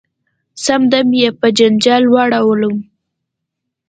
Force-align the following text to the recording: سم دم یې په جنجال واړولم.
سم 0.63 0.81
دم 0.91 1.07
یې 1.21 1.29
په 1.39 1.47
جنجال 1.57 2.03
واړولم. 2.09 2.75